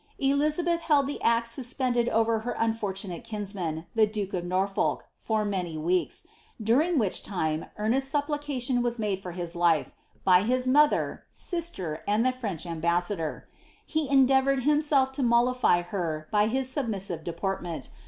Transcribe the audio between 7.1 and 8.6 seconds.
time earnest supplica